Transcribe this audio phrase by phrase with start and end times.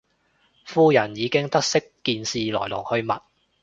[0.65, 3.21] 夫人已經得悉件事來龍去脈